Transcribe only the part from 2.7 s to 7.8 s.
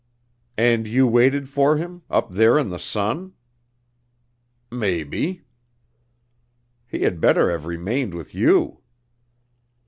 the sun?" "Maybe." "He had better have